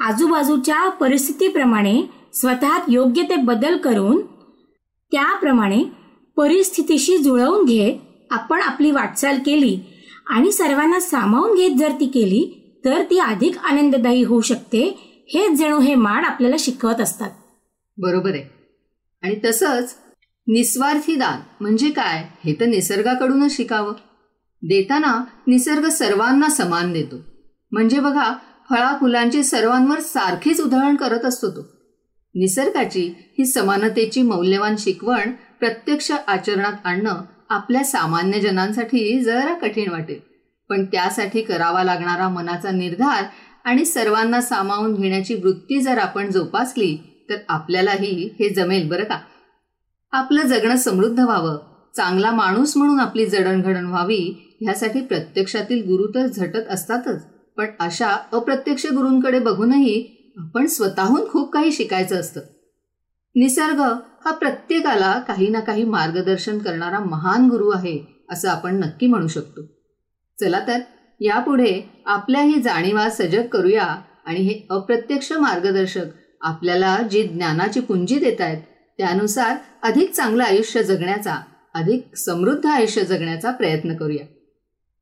आजूबाजूच्या 0.00 0.88
परिस्थितीप्रमाणे 0.88 2.02
स्वतःत 2.34 2.80
योग्य 2.88 3.22
ते 3.22 3.36
बदल 3.36 3.76
करून 3.76 4.20
त्याप्रमाणे 5.12 5.84
परिस्थितीशी 6.36 7.18
जुळवून 7.18 7.64
घेत 7.64 8.32
आपण 8.32 8.60
आपली 8.60 8.90
वाटचाल 8.90 9.38
केली 9.46 9.78
आणि 10.26 10.52
सर्वांना 10.52 11.00
सामावून 11.00 11.54
घेत 11.54 11.70
जर 11.78 11.92
ती 12.00 12.06
केली 12.06 12.63
तर 12.84 13.02
ती 13.02 13.18
अधिक 13.18 13.58
आनंददायी 13.58 14.22
होऊ 14.22 14.40
शकते 14.40 14.80
हेच 15.28 15.58
जणू 15.58 15.80
हे 15.80 15.94
माड 15.94 16.24
आपल्याला 16.24 16.56
शिकवत 16.58 17.00
असतात. 17.00 17.30
बरोबर 17.98 18.30
आहे. 18.30 18.44
आणि 19.22 19.36
तसंच 19.44 19.94
निस्वार्थी 20.48 21.16
दान 21.16 21.40
म्हणजे 21.60 21.90
काय 21.90 22.28
हे 22.44 22.54
तर 22.60 22.64
निसर्गाकडूनच 22.64 23.56
शिकावं. 23.56 23.92
देताना 24.62 25.24
निसर्ग 25.46 25.88
सर्वांना 25.88 26.48
समान 26.48 26.92
देतो. 26.92 27.16
म्हणजे 27.72 28.00
बघा 28.00 28.34
फळा 28.70 28.96
फुलांची 29.00 29.44
सर्वांवर 29.44 30.00
सारखीच 30.00 30.60
उधळण 30.60 30.96
करत 30.96 31.24
असतो 31.24 31.50
तो. 31.50 31.60
निसर्गाची 32.34 33.12
ही 33.38 33.46
समानतेची 33.46 34.22
मौल्यवान 34.22 34.74
शिकवण 34.78 35.30
प्रत्यक्ष 35.30 36.12
आचरणात 36.26 36.72
आणणं 36.84 37.22
आपल्या 37.48 37.84
सामान्य 37.84 38.40
जनांसाठी 38.40 39.20
जरा 39.20 39.54
कठीण 39.54 39.90
वाटेल. 39.90 40.33
पण 40.74 40.84
त्यासाठी 40.84 41.42
करावा 41.42 41.84
लागणारा 41.84 42.28
मनाचा 42.28 42.70
निर्धार 42.70 43.24
आणि 43.64 43.84
सर्वांना 43.84 44.40
सामावून 44.40 44.94
घेण्याची 44.94 45.34
वृत्ती 45.34 45.80
जर 45.80 45.98
आपण 45.98 46.30
जोपासली 46.30 47.24
तर 47.30 47.34
आपल्यालाही 47.48 48.30
हे 48.38 48.48
जमेल 48.48 48.88
बरं 48.88 49.04
का? 49.04 49.18
आपलं 50.12 50.42
जगणं 50.42 50.76
समृद्ध 50.76 51.20
व्हावं. 51.20 51.58
चांगला 51.96 52.30
माणूस 52.30 52.76
म्हणून 52.76 53.00
आपली 53.00 53.26
जडणघडण 53.26 53.86
व्हावी 53.86 54.56
ह्यासाठी 54.60 55.00
प्रत्यक्षातील 55.00 55.82
गुरु 55.82 56.06
तर 56.06 56.26
झटत 56.26 56.68
असतातच. 56.70 57.24
पण 57.56 57.66
अशा 57.80 58.16
अप्रत्यक्ष 58.32 58.86
गुरूंकडे 58.86 59.38
बघूनही 59.38 60.10
आपण 60.36 60.66
स्वतःहून 60.66 61.28
खूप 61.28 61.52
काही 61.52 61.72
शिकायचं 61.72 62.20
असतं. 62.20 62.40
निसर्ग 63.34 63.80
हा 64.24 64.30
प्रत्येकाला 64.30 65.18
काही 65.18 65.48
ना 65.48 65.60
काही 65.60 65.84
मार्गदर्शन 65.84 66.58
करणारा 66.58 66.98
महान 66.98 67.46
गुरु 67.48 67.70
आहे 67.70 68.24
असं 68.30 68.48
आपण 68.48 68.76
नक्की 68.76 69.06
म्हणू 69.06 69.28
शकतो. 69.28 69.73
चला 70.40 70.60
तर 70.66 70.80
यापुढे 71.20 71.80
आपल्या 72.06 72.42
ही 72.42 72.60
जाणीवा 72.62 73.08
सजग 73.10 73.46
करूया 73.46 73.84
आणि 74.26 74.40
हे 74.40 74.66
अप्रत्यक्ष 74.70 75.32
मार्गदर्शक 75.32 76.06
आपल्याला 76.40 76.96
जी 77.10 77.22
ज्ञानाची 77.22 77.80
पुंजी 77.80 78.18
देत 78.18 78.40
आहेत 78.40 78.62
त्यानुसार 78.98 79.56
अधिक 79.82 80.12
चांगलं 80.12 80.44
आयुष्य 80.44 80.82
जगण्याचा 80.82 81.34
अधिक 81.74 82.16
समृद्ध 82.16 82.66
आयुष्य 82.66 83.04
जगण्याचा 83.04 83.50
प्रयत्न 83.50 83.96
करूया. 83.96 84.26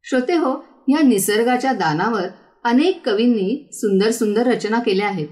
श्रोते 0.04 0.34
हो 0.34 0.52
या 0.88 1.02
निसर्गाच्या 1.02 1.72
दानावर 1.72 2.28
अनेक 2.64 3.00
कवींनी 3.04 3.68
सुंदर 3.72 4.10
सुंदर 4.10 4.46
रचना 4.46 4.78
केल्या 4.78 5.06
आहेत. 5.06 5.28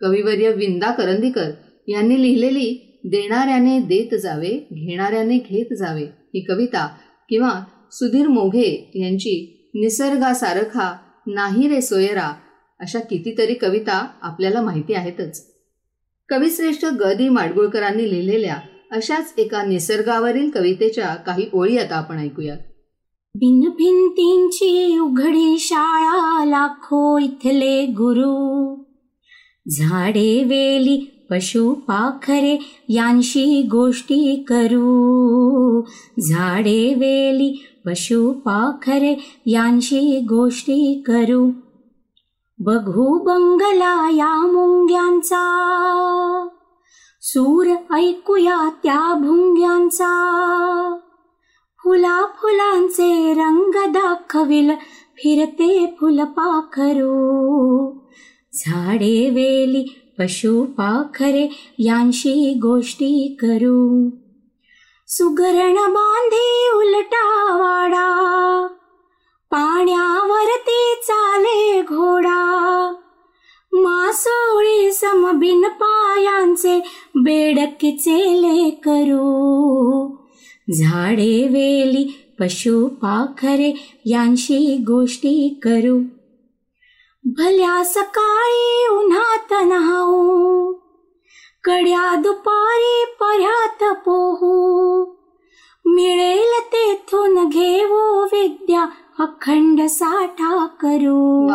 कविवर्य 0.00 0.50
विंदा 0.52 0.90
करंदीकर 0.90 1.50
यांनी 1.88 2.22
लिहिलेली 2.22 2.82
देणाऱ्याने 3.04 3.78
देत 3.78 4.14
जावे 4.18 4.48
घेणाऱ्याने 4.72 5.38
घेत 5.38 5.74
जावे 5.76 6.04
ही 6.04 6.44
कविता 6.44 6.88
किंवा 7.28 7.64
सुधीर 7.92 8.28
मोघे 8.28 8.90
यांची 8.94 9.70
निसर्गासारखा 9.74 10.96
नाही 11.26 11.68
रे 11.68 11.80
सोयरा 11.80 12.32
अशा 12.80 12.98
कितीतरी 12.98 13.54
कविता 13.54 14.06
आपल्याला 14.22 14.60
माहिती 14.60 14.94
आहेतच. 14.94 15.46
कविश्रेष्ठ 16.28 16.84
ग 16.84 17.12
दी 17.12 17.28
माडगुळकरांनी 17.28 18.10
लिहिलेल्या 18.10 18.56
अशाच 18.92 19.34
एका 19.38 19.64
निसर्गावरील 19.64 20.50
कवितेच्या 20.50 21.14
काही 21.14 21.46
ओळी 21.52 21.78
आता 21.78 21.96
आपण 21.96 22.18
ऐकूयात. 22.18 22.58
भिन 23.34 23.60
भिंतींची 23.60 24.98
उघडी 24.98 25.56
शाळा 25.58 26.44
लाखो 26.44 27.18
इथले 27.18 27.86
गुरु. 27.86 28.82
झाडे 29.68 30.44
वेली 30.44 31.12
पशु 31.30 31.74
पाखरे 31.74 32.82
यांशी 32.88 33.62
गोष्टी 33.62 34.44
करू. 34.48 35.82
झाडे 36.20 36.94
वेली 36.94 37.66
पशु 37.86 38.32
पाखरे 38.32 39.42
यांशी 39.46 40.20
गोष्टी 40.20 41.02
करू. 41.06 41.50
बघू 42.58 43.18
बंगला 43.18 44.10
या 44.10 44.46
मुंग्यांचा. 44.46 45.42
सूर 47.22 47.66
ऐकूया 47.92 48.70
त्या 48.82 49.14
भुंग्यांचा. 49.14 50.12
फुला 51.78 52.26
फुलांचे 52.26 53.32
रंग 53.32 53.92
दाखविल 53.92 54.70
फिरते 55.16 55.96
फुलपाखरू 56.00 57.98
झाडे 58.52 59.30
वेली 59.30 60.12
पशु 60.18 60.64
पाखरे 60.64 61.74
यांशी 61.78 62.58
गोष्टी 62.62 63.36
करू. 63.42 64.10
सुगरण 65.08 65.74
बांधे 65.74 66.70
उलटा 66.76 67.56
वाडा. 67.56 68.66
पाण्यावरती 69.50 70.94
चाले 71.02 71.82
घोडा. 71.82 72.92
मासोळी 73.72 74.92
समबिन 74.92 75.68
पायांचे 75.68 76.80
बेडकीचेले 77.14 78.70
करू 78.70 80.16
झाडे 80.72 81.42
वेली 81.42 82.34
पशु 82.40 82.88
पाखरे 82.88 84.00
यांशी 84.04 84.76
गोष्टी 84.86 85.60
करू. 85.62 85.98
भल्या 87.24 87.84
सकाळी 87.84 88.88
उन्हात 88.88 89.64
नहाऊ. 89.66 90.72
कड्या 91.66 92.14
दुपारी 92.14 93.04
पर्यात 93.20 93.94
पोहू. 93.94 95.04
मिळेल 95.86 96.60
तेथून 96.66 97.48
घेऊ 97.48 98.24
विद्या 98.24 98.86
अखंड 99.18 99.80
साठा 99.82 100.66
करू. 100.66 101.48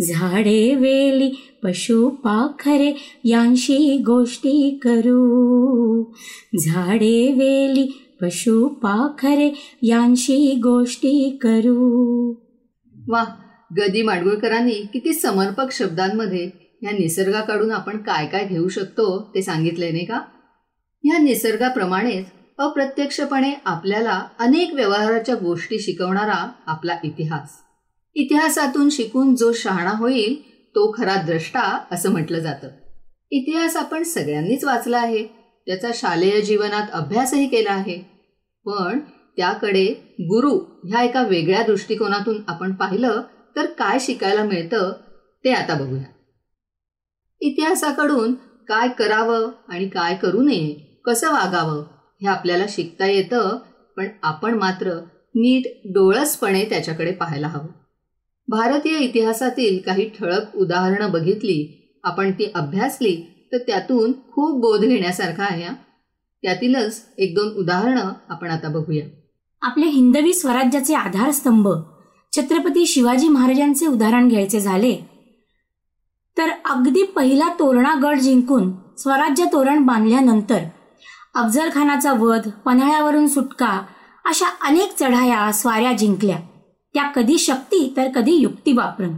झाडे 0.00 0.74
वेली 0.74 1.58
पशु 1.64 2.08
पाखरे 2.08 3.20
यांशी 3.24 4.02
गोष्टी 4.06 4.78
करू. 4.82 6.04
झाडे 6.58 7.32
वेली 7.32 8.16
पशु 8.22 8.68
पाखरे 8.68 9.78
यांशी 9.82 10.60
गोष्टी 10.62 11.38
करू. 11.42 12.34
वा. 13.08 13.24
गदी 13.78 14.02
माडगुळकरांनी 14.02 14.88
किती 14.92 15.12
समर्पक 15.12 15.72
शब्दांमध्ये 15.72 16.63
या 16.84 16.90
निसर्गाकडून 16.90 17.72
आपण 17.72 17.96
काय 17.96 18.26
काय 18.26 18.44
घेऊ 18.44 18.68
शकतो 18.68 19.32
ते 19.34 19.42
सांगितले 19.42 19.90
नाही 19.90 20.04
का? 20.04 20.20
या 21.04 21.18
निसर्गाप्रमाणेच 21.18 22.26
अप्रत्यक्षपणे 22.58 23.52
आपल्याला 23.64 24.22
अनेक 24.38 24.72
व्यवहाराच्या 24.74 25.34
गोष्टी 25.34 25.78
शिकवणारा 25.78 26.52
आपला 26.66 26.96
इतिहास. 27.04 27.50
इतिहासातून 28.14 28.90
शिकून 28.90 29.34
जो 29.34 29.52
शहाणा 29.52 29.90
होईल 29.90 30.42
तो 30.68 30.94
खरा 30.98 31.14
द्रष्टा 31.14 31.84
असं 31.92 32.10
म्हटलं 32.10 32.38
जातं. 32.38 32.68
इतिहास 33.30 33.76
आपण 33.76 34.02
सगळ्यांनीच 34.02 34.64
वाचला 34.64 34.98
आहे. 34.98 35.26
त्याचा 35.66 35.88
शालेय 35.94 36.40
जीवनात 36.40 36.86
अभ्यासही 36.92 37.48
केला 37.48 37.72
आहे. 37.72 37.98
पण 38.64 38.98
त्याकडे 39.36 40.16
गुरु 40.20 40.60
ह्या 40.84 41.02
एका 41.02 41.22
वेगळ्या 41.22 41.62
दृष्टिकोनातून 41.62 42.42
आपण 42.48 42.72
पाहिलं 42.72 43.22
तर 43.56 43.66
काय 43.66 43.98
शिकायला 44.00 44.44
मिळतं 44.44 44.92
ते 45.44 45.52
आता 45.52 45.74
बघूया. 45.74 46.13
इतिहासाकडून 47.40 48.34
काय 48.68 48.88
करावं 48.88 49.50
आणि 49.68 49.88
काय 49.88 50.14
करू 50.14 50.42
नये 50.42 51.00
कसं 51.04 51.32
वागावं 51.32 51.82
हे 52.22 52.26
आपल्याला 52.26 52.64
शिकता 52.68 53.06
येतं 53.06 53.58
पण 53.96 54.06
आपण 54.22 54.54
मात्र 54.54 54.92
नीट 55.34 55.66
डोळसपणे 55.94 56.64
त्याच्याकडे 56.64 57.12
पाहायला 57.12 57.48
हवं. 57.48 57.66
भारतीय 58.48 58.98
इतिहासातील 58.98 59.78
काही 59.78 60.08
ठळक 60.08 60.56
उदाहरणं 60.56 61.10
बघितली 61.10 61.80
आपण 62.04 62.30
ती 62.30 62.50
अभ्यासली 62.54 63.16
तर 63.52 63.58
त्यातून 63.58 64.12
खूप 64.12 64.60
बोध 64.60 64.80
घेण्यासारखा 64.80 65.44
आहे 65.44 65.68
त्यातीलच 66.42 67.02
एक 67.18 67.34
दोन 67.34 67.48
उदाहरणं 67.48 68.12
आपण 68.28 68.50
आता 68.50 68.68
बघूया. 68.68 69.04
आपल्या 69.62 69.88
हिंदवी 69.88 70.32
स्वराज्याचे 70.34 70.94
आधारस्तंभ 70.94 71.68
छत्रपती 72.32 72.86
शिवाजी 72.86 73.28
महाराजांचे 73.28 73.86
उदाहरण 73.86 74.28
घ्यायचे 74.28 74.60
झाले 74.60 75.13
तर 76.38 76.50
अगदी 76.64 77.02
पहिला 77.02 77.48
तोरणा 77.48 77.94
गड 78.02 78.18
जिंकून 78.18 78.72
स्वराज्य 78.98 79.44
तोरण 79.44 79.84
बांधल्यानंतर 79.84 80.58
अफजल 81.34 81.68
खानाचा 81.74 82.12
वध 82.12 82.48
पन्हाळ्यावरून 82.64 83.28
सुटका 83.28 83.80
अशा 84.24 84.46
अनेक 84.66 84.94
चढाया 85.00 85.52
स्वाऱ्या 85.52 85.92
जिंकल्या. 85.92 86.38
त्या 86.94 87.02
कधी 87.02 87.38
शक्ती 87.38 87.92
तर 87.96 88.08
कधी 88.14 88.32
युक्ती 88.32 88.72
वापरून. 88.72 89.16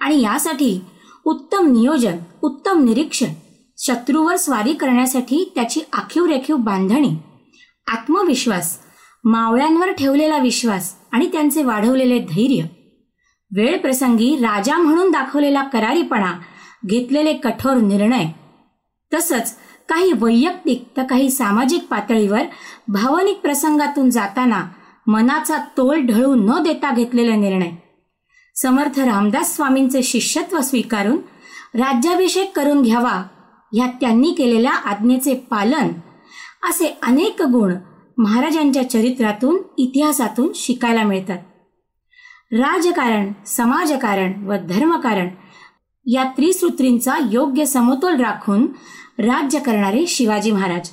आणि 0.00 0.20
यासाठी 0.22 0.80
उत्तम 1.24 1.66
नियोजन 1.66 2.16
उत्तम 2.42 2.84
निरीक्षण 2.84 3.32
शत्रूवर 3.78 4.36
स्वारी 4.36 4.72
करण्यासाठी 4.72 5.52
त्याची 5.54 5.80
आखीव 5.92 6.24
रेखीव 6.24 6.56
बांधणी 6.56 7.16
आत्मविश्वास 7.86 8.78
मावळ्यांवर 9.24 9.92
ठेवलेला 9.92 10.38
विश्वास 10.38 10.94
आणि 11.12 11.26
त्यांचे 11.32 11.62
वाढवलेले 11.62 12.18
धैर्य. 12.18 12.64
वेळ 13.50 13.78
प्रसंगी 13.78 14.36
राजा 14.36 14.76
म्हणून 14.78 15.10
दाखवलेला 15.10 15.62
करारीपणा 15.62 16.32
घेतलेले 16.86 17.32
कठोर 17.32 17.74
निर्णय 17.74 18.26
तसंच 19.14 19.56
काही 19.88 20.12
वैयक्तिक 20.12 20.84
तर 20.96 21.02
काही 21.02 21.30
सामाजिक 21.30 21.84
पातळीवर 21.84 22.42
भावनिक 22.88 23.36
प्रसंगातून 23.36 24.10
जाताना 24.10 24.64
मनाचा 25.06 25.56
तोल 25.76 26.00
ढळू 26.00 26.34
न 26.34 26.62
देता 26.62 26.90
घेतलेले 26.94 27.36
निर्णय. 27.36 27.70
समर्थ 28.56 28.98
रामदास 29.00 29.54
स्वामींचे 29.56 30.02
शिष्यत्व 30.02 30.60
स्वीकारून 30.60 31.16
राज्याभिषेक 31.74 32.56
करून 32.56 32.82
घ्यावा 32.82 33.22
ह्या 33.72 33.86
त्यांनी 34.00 34.32
केलेल्या 34.32 34.72
आज्ञेचे 34.72 35.34
पालन 35.50 35.92
असे 36.70 36.98
अनेक 37.02 37.42
गुण 37.42 37.74
महाराजांच्या 38.18 38.90
चरित्रातून 38.90 39.56
इतिहासातून 39.78 40.52
शिकायला 40.54 41.02
मिळतात. 41.02 41.38
राजकारण 42.54 43.32
समाजकारण 43.46 44.32
व 44.46 44.56
धर्मकारण 44.68 45.28
या 46.06 46.24
त्रिसूत्रींचा 46.36 47.16
योग्य 47.30 47.64
समतोल 47.66 48.20
राखून 48.20 48.66
राज्य 49.18 49.58
करणारे 49.58 50.06
शिवाजी 50.06 50.50
महाराज. 50.50 50.90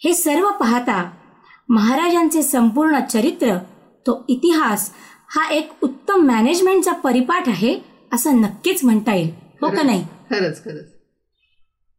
हे 0.00 0.14
सर्व 0.14 0.50
पाहता 0.50 1.10
महाराजांचे 1.68 2.42
संपूर्ण 2.42 3.00
चरित्र 3.00 3.56
तो 4.06 4.24
इतिहास 4.28 4.90
हा 5.36 5.48
एक 5.50 5.70
उत्तम 5.82 6.26
मॅनेजमेंटचा 6.26 6.92
परिपाठ 6.92 7.48
आहे 7.48 7.78
असं 8.12 8.40
नक्कीच 8.40 8.84
म्हणता 8.84 9.14
येईल. 9.14 9.30
हो 9.62 9.68
का 9.68 9.82
नाही? 9.82 10.04
खरंच 10.30 10.64
खरंच. 10.64 10.92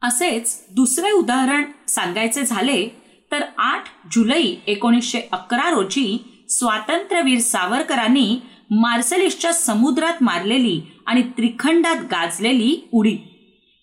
असेच 0.02 0.66
दुसरे 0.72 1.12
उदाहरण 1.12 1.64
सांगायचे 1.88 2.44
झाले 2.44 2.88
तर 3.32 3.44
आठ 3.58 3.84
जुलै 4.12 4.42
एकोणीसशे 4.68 5.22
अकरा 5.32 5.70
रोजी 5.70 6.32
स्वातंत्र्यवीर 6.50 7.40
सावरकरांनी 7.40 8.40
मार्सेलिसच्या 8.72 9.54
समुद्रात 9.54 10.14
मारलेली 10.22 10.82
आणि 11.06 11.22
त्रिखंडात 11.22 11.96
गाजलेली 11.96 12.90
उडी. 12.92 13.18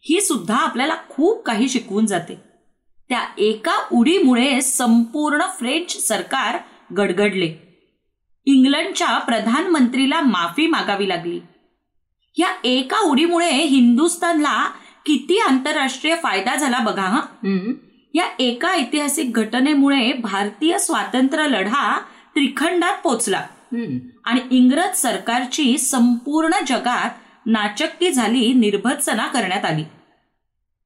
ही 0.05 0.21
सुद्धा 0.21 0.57
आपल्याला 0.57 0.95
खूप 1.09 1.45
काही 1.45 1.69
शिकवून 1.69 2.07
जाते. 2.07 2.41
त्या 3.09 3.25
एका 3.39 3.73
उडीमुळे 3.93 4.62
संपूर्ण 4.62 5.43
फ्रेंच 5.59 6.09
सरकार 6.09 6.59
गडगडले. 6.95 7.55
इंग्लंडच्या 8.45 9.19
प्रधानमंत्रीला 9.19 10.21
माफी 10.21 10.67
मागावी 10.67 11.09
लागली. 11.09 11.41
या 12.39 12.49
एका 12.65 12.99
उडीमुळे 12.99 13.51
हिंदुस्थानला 13.51 14.71
किती 15.07 15.39
आंतरराष्ट्रीय 15.39 16.17
फायदा 16.23 16.57
झाला 16.57 16.79
बघा 16.79 17.03
हा. 17.03 17.21
या 18.15 18.25
एका 18.39 18.69
ऐतिहासिक 18.69 19.33
घटनेमुळे 19.33 20.12
भारतीय 20.12 20.79
स्वातंत्र्य 20.79 21.49
लढा 21.49 21.99
त्रिखंडात 22.35 22.97
पोचला. 23.05 23.47
आणि 24.25 24.41
इंग्रज 24.50 24.97
सरकारची 24.97 25.79
संपूर्ण 25.79 26.50
जगात 26.67 27.11
नाचक्की 27.47 28.12
झाली 28.12 28.52
निर्भत्सना 28.52 29.26
करण्यात 29.26 29.64
आली. 29.64 29.85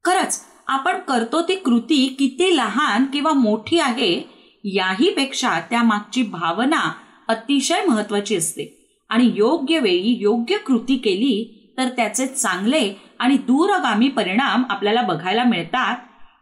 खरंच 0.05 0.45
आपण 0.67 0.99
करतो 0.99 1.43
ती 1.43 1.55
कृती 1.55 2.07
किती 2.19 2.57
लहान 2.57 3.05
किंवा 3.05 3.33
मोठी 3.33 3.79
आहे 3.79 4.23
याही 4.65 5.11
पेक्षा 5.11 5.61
त्यामागची 5.61 6.23
भावना 6.23 6.93
अतिशय 7.29 7.85
महत्वाची 7.85 8.37
असते. 8.37 8.83
आणि 9.09 9.33
योग्य 9.35 9.79
वेळी 9.79 10.17
योग्य 10.21 10.57
कृती 10.57 10.97
केली 10.97 11.63
तर 11.79 11.89
त्याचे 11.89 12.27
चांगले 12.27 12.95
आणि 13.19 13.37
दूरगामी 13.37 14.09
परिणाम 14.09 14.63
आपल्याला 14.71 15.03
बघायला 15.03 15.45
मिळतात. 15.45 15.97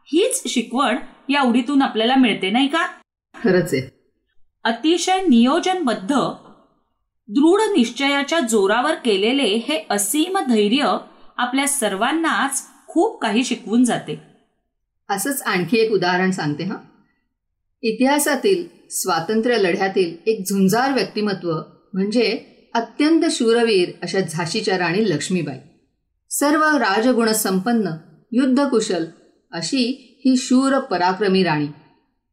हीच 0.07 0.42
शिकवण 0.49 0.97
या 1.29 1.42
उडीतून 1.42 1.83
आपल्याला 1.83 2.14
मिळते 2.14 2.51
नाही 2.51 2.69
का? 2.69 2.87
खरंच 3.45 3.75
आहे. 3.75 4.04
अतिशय 4.64 5.20
नियोजनबद्ध 5.20 6.14
दृढ 7.29 7.61
निश्चयाच्या 7.77 8.40
जोरावर 8.40 8.94
केलेले 8.94 9.42
हे 9.42 9.87
असीम 9.90 10.38
धैर्य 10.38 10.96
आपल्या 11.37 11.68
सर्वांनाच 11.68 12.62
खूप 12.87 13.20
काही 13.22 13.44
शिकवून 13.44 13.85
जाते. 13.85 14.22
असंच 15.11 15.42
आणखी 15.42 15.77
एक 15.77 15.92
उदाहरण 15.92 16.31
सांगते 16.31 16.64
हा. 16.64 16.77
इतिहासातील 17.83 18.68
स्वातंत्र्य 18.90 19.57
लढ्यातील 19.57 20.16
एक 20.27 20.44
झुंजार 20.48 20.92
व्यक्तिमत्व 20.92 21.53
म्हणजे 21.92 22.44
अत्यंत 22.74 23.22
शूरवीर 23.31 23.88
अशा 24.03 24.20
झाशीच्या 24.20 24.79
राणी 24.79 25.11
लक्ष्मीबाई. 25.11 25.59
सर्व 26.31 26.64
राजगुण 26.64 27.33
संपन्न 27.33 27.90
युद्धकुशल 28.33 29.05
अशी 29.53 30.18
ही 30.24 30.37
शूर 30.37 30.79
पराक्रमी 30.79 31.42
राणी. 31.42 31.66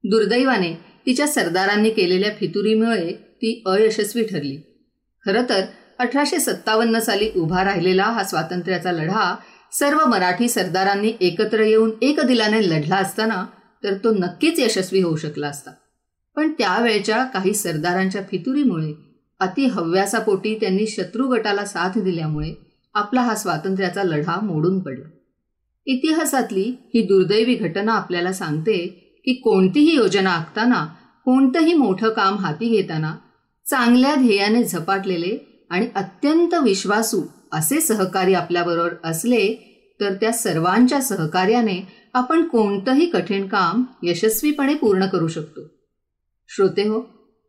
दुर्दैवाने 0.03 0.90
तिच्या 1.05 1.27
सरदारांनी 1.27 1.89
केलेल्या 1.89 2.31
फितुरीमुळे 2.39 3.11
ती 3.11 3.63
अयशस्वी 3.65 4.23
ठरली. 4.23 4.57
खरं 5.25 5.43
तर 5.49 5.65
अठराशे 5.99 6.39
सत्तावन्न 6.39 6.99
साली 6.99 7.29
उभा 7.35 7.63
राहिलेला 7.63 8.03
हा 8.03 8.23
स्वातंत्र्याचा 8.23 8.91
लढा 8.91 9.35
सर्व 9.71 10.05
मराठी 10.05 10.47
सरदारांनी 10.49 11.11
एकत्र 11.21 11.59
येऊन 11.59 11.91
एक 12.01 12.19
दिलाने 12.19 12.69
लढला 12.69 12.95
असताना 12.95 13.45
तर 13.83 13.93
तो 13.93 14.11
नक्कीच 14.11 14.59
यशस्वी 14.59 15.01
होऊ 15.01 15.15
शकला 15.15 15.47
असता. 15.47 15.71
पण 16.35 16.51
त्यावेळच्या 16.51 17.23
काही 17.23 17.53
सरदारांच्या 17.53 18.21
फितुरीमुळे 18.31 18.93
अति 19.39 19.65
हव्यासापोटी 19.65 20.55
त्यांनी 20.55 20.87
शत्रू 20.87 21.27
गटाला 21.27 21.65
साथ 21.65 21.97
दिल्यामुळे 21.97 22.53
आपला 22.93 23.21
हा 23.21 23.35
स्वातंत्र्याचा 23.35 24.03
लढा 24.03 24.39
मोडून 24.39 24.79
पडला. 24.79 25.09
इतिहासातली 25.85 26.63
ही 26.93 27.01
दुर्दैवी 27.01 27.55
घटना 27.55 27.93
आपल्याला 27.93 28.33
सांगते 28.33 29.00
की 29.25 29.33
कोणतीही 29.33 29.95
योजना 29.95 30.31
आखताना 30.31 30.85
कोणतंही 31.25 31.73
मोठं 31.73 32.09
काम 32.09 32.37
हाती 32.37 32.69
घेताना 32.69 33.15
चांगल्या 33.69 34.15
ध्येयाने 34.15 34.63
झपाटलेले 34.63 35.65
आणि 35.69 35.87
अत्यंत 35.95 36.53
विश्वासू 36.53 37.21
असे 37.51 37.81
सहकारी 37.81 38.33
आपल्याबरोबर 38.33 38.93
असले 39.03 39.67
तर 39.99 40.13
त्या 40.13 40.31
सर्वांच्या 40.31 41.01
सहकार्याने 41.01 41.87
आपण 42.13 42.43
कोणतंही 42.43 43.05
कठीण 43.05 43.47
काम 43.47 43.83
यशस्वीपणे 44.03 44.73
पूर्ण 44.73 45.05
करू 45.05 45.27
शकतो. 45.27 45.61
श्रोते 46.49 46.87
हो 46.87 47.01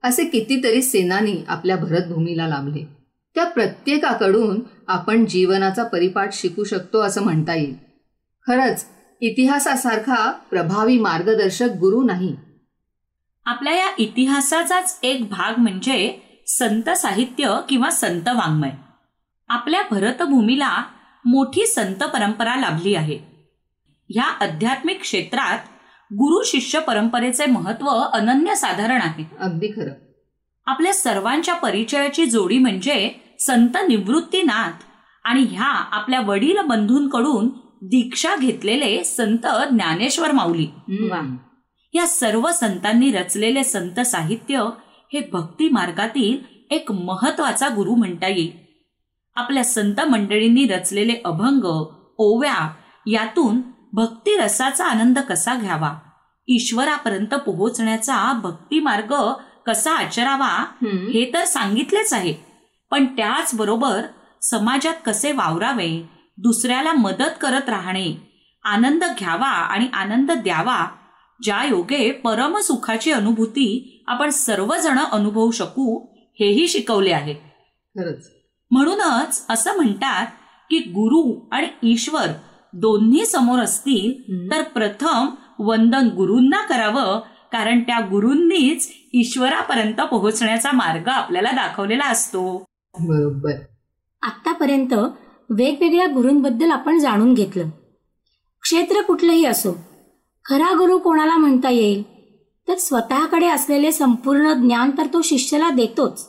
असे 0.02 0.24
कितीतरी 0.24 0.82
सेनानी 0.82 1.36
आपल्या 1.48 1.76
भरतभूमीला 1.76 2.48
लाभले 2.48 2.86
त्या 3.34 3.44
प्रत्येकाकडून 3.44 4.60
आपण 4.88 5.26
जीवनाचा 5.26 5.84
परिपाठ 5.84 6.32
शिकू 6.32 6.64
शकतो 6.64 7.00
असं 7.00 7.22
म्हणता 7.22 7.54
येईल. 7.54 7.74
खरंच 8.46 8.84
इतिहासासारखा 9.24 10.30
प्रभावी 10.30 10.98
मार्गदर्शक 10.98 11.66
गुरु 11.66 12.02
नाही. 12.02 12.36
आपल्या 13.44 13.72
या 13.72 13.86
इतिहासाचाच 13.98 15.00
एक 15.02 15.28
भाग 15.28 15.58
म्हणजे 15.58 16.20
संत 16.46 16.90
साहित्य 16.90 17.60
किंवा 17.68 17.90
संत 17.90 18.28
वाङ्मय. 18.28 18.70
आपल्या 19.48 19.82
भरतभूमीला 19.90 20.82
मोठी 21.24 21.66
संत 21.66 22.02
परंपरा 22.02 22.56
लाभली 22.56 22.94
आहे. 22.94 23.18
ह्या 24.08 24.24
आध्यात्मिक 24.24 25.00
क्षेत्रात 25.00 25.58
गुरु 26.12 26.44
शिष्य 26.44 26.80
परंपरेचे 26.80 27.46
महत्त्व 27.46 27.86
अनन्यसाधारण 27.88 29.00
आहे. 29.02 29.30
अगदी 29.38 29.68
खरं. 29.68 29.92
आपल्या 30.66 30.94
सर्वांच्या 30.94 31.54
परिचयाची 31.54 32.26
जोडी 32.26 32.58
म्हणजे 32.58 33.10
संत 33.40 33.76
निवृत्तीनाथ 33.88 34.82
आणि 35.24 35.42
ह्या 35.42 35.70
आपल्या 35.70 36.20
वडील 36.20 36.58
बंधूंकडून 36.66 37.61
दीक्षा 37.84 38.36
घेतलेले 38.36 39.04
संत 39.04 39.46
ज्ञानेश्वर 39.70 40.32
माऊली. 40.32 40.68
या 41.92 42.06
सर्व 42.06 42.52
संतांनी 42.52 43.12
रचलेले 43.12 43.64
संत 43.64 44.00
साहित्य 44.00 44.58
हे 45.12 45.28
भक्ती 45.32 45.68
मार्गातील 45.68 46.38
एक 46.70 46.92
महत्त्वाचा 46.92 47.68
गुरु 47.68 47.94
म्हणता 47.94 48.28
येईल. 48.28 48.52
आपल्या 49.34 49.64
संत 49.64 50.00
मंडळींनी 50.00 50.66
रचलेले 50.66 51.14
अभंग 51.24 51.64
ओव्या 52.18 52.74
यातून 53.06 53.60
भक्ती 53.92 54.36
रसाचा 54.36 54.84
आनंद 54.84 55.18
कसा 55.18 55.54
घ्यावा? 55.54 55.92
ईश्वरापर्यंत 56.48 57.34
पोहोचण्याचा 57.34 58.32
भक्ती 58.42 58.80
मार्ग 58.80 59.32
कसा 59.66 59.90
आचरावा. 59.90 60.66
हे 61.12 61.30
तर 61.34 61.44
सांगितलेच 61.44 62.12
आहे. 62.12 62.34
पण 62.90 63.06
त्याचबरोबर 63.06 64.02
समाजात 64.42 64.94
कसे 65.06 65.32
वावरावे? 65.32 66.21
दुसऱ्याला 66.36 66.92
मदत 66.92 67.30
करत 67.40 67.68
राहणे. 67.68 68.32
आनंद 68.64 69.04
घ्यावा 69.18 69.48
आणि 69.48 69.86
आनंद 69.92 70.30
द्यावा 70.32 70.86
ज्या 71.42 71.64
योगे 71.64 72.10
परमसुखाची 72.10 73.12
अनुभूती 73.12 74.04
आपण 74.06 74.30
सर्वजण 74.30 74.98
अनुभवू 74.98 75.50
शकू 75.50 76.06
हेही 76.40 76.68
शिकवले 76.68 77.12
आहे. 77.12 77.34
खरंच. 77.98 78.30
म्हणूनच 78.70 79.46
असं 79.48 79.76
म्हणतात 79.76 80.26
की 80.70 80.78
गुरु 80.78 81.48
आणि 81.52 81.66
ईश्वर 81.82 82.26
दोन्ही 82.72 83.26
समोर 83.26 83.58
असतील. 83.58 84.12
तर 84.50 84.62
प्रथम 84.62 85.28
वंदन 85.58 86.08
गुरूंना 86.08 86.62
करावं 86.62 87.20
कारण 87.52 87.80
त्या 87.80 88.00
गुरूंनीच 88.00 88.92
ईश्वरापर्यंत 89.12 90.00
पोहोचण्याचा 90.00 90.72
मार्ग 90.72 91.08
आपल्याला 91.08 91.50
दाखवलेला 91.50 92.04
असतो. 92.04 92.64
बरोबर. 93.00 93.52
आत्तापर्यंत 94.22 94.94
वेगवेगळ्या 95.58 96.06
गुरूंबद्दल 96.06 96.70
आपण 96.70 96.98
जाणून 96.98 97.34
घेतलं. 97.34 97.68
क्षेत्र 98.62 99.02
कुठलंही 99.02 99.44
असो 99.44 99.72
खरा 100.44 100.72
गुरु 100.72 100.98
कोणाला 100.98 101.36
म्हणता 101.36 101.70
येईल? 101.70 102.02
तर 102.68 102.74
स्वतःकडे 102.74 103.46
असलेले 103.48 103.92
संपूर्ण 103.92 104.52
ज्ञान 104.52 104.90
तर 104.90 105.06
तो 105.06 105.22
शिष्याला 105.22 105.70
देतोच. 105.70 106.28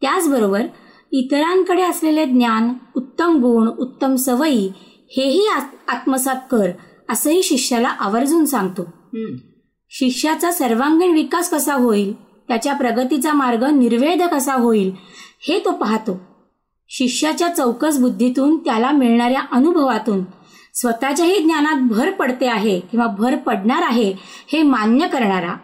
त्याचबरोबर 0.00 0.66
इतरांकडे 1.12 1.82
असलेले 1.82 2.26
ज्ञान 2.26 2.72
उत्तम 2.96 3.36
गुण 3.36 3.68
उत्तम 3.68 4.14
सवयी 4.14 4.72
हेही 5.16 5.46
आत- 5.46 5.90
आत्मसात 5.90 6.36
कर 6.50 6.70
असंही 7.10 7.42
शिष्याला 7.42 7.88
आवर्जून 7.88 8.44
सांगतो. 8.44 8.82
शिष्याचा 9.90 10.50
सर्वांगीण 10.50 11.12
विकास 11.12 11.50
कसा 11.50 11.74
होईल? 11.74 12.14
त्याच्या 12.48 12.74
प्रगतीचा 12.74 13.32
मार्ग 13.32 13.64
निर्वेध 13.64 14.22
कसा 14.22 14.54
होईल? 14.54 14.92
हे 15.40 15.58
तो 15.64 15.72
पाहतो. 15.72 16.29
शिष्याच्या 16.90 17.48
चौकस 17.48 17.98
बुद्धीतून 17.98 18.56
त्याला 18.58 18.90
मिळणाऱ्या 18.90 19.40
अनुभवातून 19.52 20.24
स्वतःच्याही 20.74 21.42
ज्ञानात 21.42 21.88
भर 21.88 22.10
पडते 22.10 22.46
आहे 22.46 22.80
किंवा 22.80 23.06
भर 23.06 23.36
पडणार 23.36 23.82
आहे 23.82 24.12
हे 24.52 24.62
मान्य 24.62 25.08
करणारा. 25.08 25.54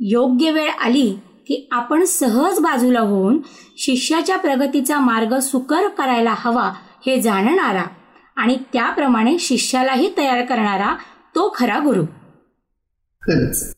योग्य 0.00 0.50
वेळ 0.50 0.70
आली 0.70 1.18
की 1.48 1.68
आपण 1.72 2.04
सहज 2.04 2.58
बाजूला 2.58 3.00
होऊन 3.00 3.40
शिष्याच्या 3.76 4.36
प्रगतीचा 4.36 4.98
मार्ग 5.00 5.38
सुकर 5.38 5.88
करायला 5.88 6.34
हवा 6.36 6.72
हे 7.06 7.20
जाणणारा 7.20 7.84
आणि 8.36 8.56
त्याप्रमाणे 8.72 9.38
शिष्यालाही 9.38 10.12
तयार 10.16 10.44
करणारा 10.44 10.94
तो 11.34 11.52
खरा 11.56 11.78
गुरु 11.78 12.04
खरंच 13.22 13.74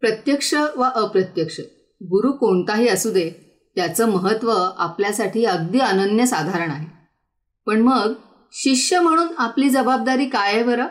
प्रत्यक्ष 0.00 0.54
वा 0.76 0.90
अप्रत्यक्ष 0.94 1.60
गुरु 2.02 2.32
कोणताही 2.32 2.88
असू 2.88 3.10
दे 3.10 3.45
त्याचं 3.76 4.08
महत्त्व 4.08 4.50
आपल्यासाठी 4.78 5.44
अगदी 5.44 5.78
अनन्यसाधारण 5.78 6.70
आहे. 6.70 6.86
पण 7.66 7.80
मग 7.80 8.12
शिष्य 8.52 9.00
म्हणून 9.00 9.28
आपली 9.38 9.68
जबाबदारी 9.68 10.26
काय 10.26 10.52
आहे 10.52 10.62
बरं? 10.62 10.86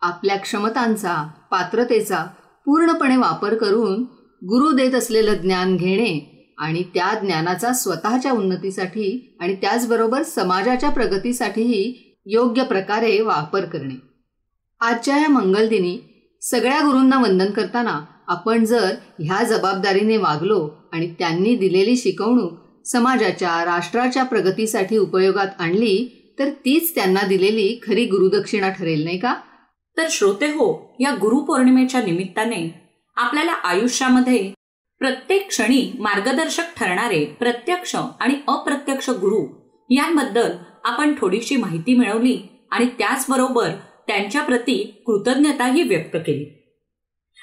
आपल्या 0.00 0.36
क्षमतांचा 0.36 1.28
पात्रतेचा 1.50 2.24
पूर्णपणे 2.64 3.16
वापर 3.16 3.54
करून 3.54 4.02
गुरु 4.46 4.76
देत 4.76 4.94
असलेलं 4.94 5.34
ज्ञान 5.34 5.76
घेणे 5.76 6.36
आणि 6.58 6.82
त्या 6.82 7.18
ज्ञानाचा 7.18 7.72
स्वतःच्या 7.72 8.32
उन्नतीसाठी 8.32 9.36
आणि 9.40 9.56
त्याचबरोबर 9.56 10.22
समाजाच्या 10.22 10.90
प्रगतीसाठीही 10.90 12.16
योग्य 12.26 12.64
प्रकारे 12.64 13.20
वापर 13.20 13.64
करणे. 13.64 14.02
आजच्या 14.80 15.18
या 15.18 15.28
मंगलदिनी 15.28 15.98
सगळ्या 16.42 16.80
गुरूंना 16.80 17.18
वंदन 17.18 17.50
करताना 17.50 18.00
आपण 18.28 18.64
जर 18.64 18.94
ह्या 19.18 19.44
जबाबदारीने 19.44 20.16
वागलो 20.16 20.79
आणि 20.92 21.14
त्यांनी 21.18 21.56
दिलेली 21.56 21.96
शिकवणूक 21.96 22.86
समाजाच्या 22.86 23.64
राष्ट्राच्या 23.64 24.22
प्रगतीसाठी 24.24 24.96
उपयोगात 24.96 25.48
आणली 25.58 26.16
तर 26.38 26.50
तीच 26.50 26.94
त्यांना 26.94 27.26
दिलेली 27.26 27.80
खरी 27.86 28.04
गुरुदक्षिणा 28.04 28.68
ठरेल 28.68 29.04
नाही 29.04 29.18
का? 29.18 29.34
तर 29.96 30.06
श्रोते 30.10 30.46
हो 30.46 30.96
या 31.00 31.10
गुरुपौर्णिमेच्या 31.10 32.02
निमित्ताने 32.02 32.74
आपल्याला 33.16 33.52
आयुष्यामध्ये 33.52 34.52
प्रत्येक 34.98 35.48
क्षणी 35.48 35.92
मार्गदर्शक 35.98 36.62
ठरणारे 36.76 37.24
प्रत्यक्ष 37.24 37.94
आणि 38.20 38.34
अप्रत्यक्ष 38.48 39.10
गुरु 39.10 39.46
यांबद्दल 39.90 40.52
आपण 40.84 41.14
थोडीशी 41.18 41.56
माहिती 41.56 41.94
मिळवली 41.94 42.38
आणि 42.70 42.86
त्याचबरोबर 42.86 43.70
त्यांच्या 44.06 44.42
प्रती 44.42 45.02
कृतज्ञताही 45.06 45.82
व्यक्त 45.82 46.16
केली. 46.16 46.56